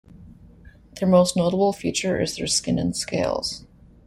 [0.95, 3.67] Their most notable feature is their skin and scales.